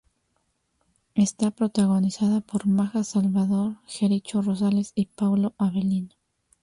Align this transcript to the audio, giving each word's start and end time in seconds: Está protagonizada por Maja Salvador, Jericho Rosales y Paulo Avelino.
Está 1.13 1.51
protagonizada 1.51 2.41
por 2.41 2.65
Maja 2.65 3.03
Salvador, 3.03 3.75
Jericho 3.85 4.41
Rosales 4.41 4.93
y 4.95 5.05
Paulo 5.05 5.53
Avelino. 5.59 6.09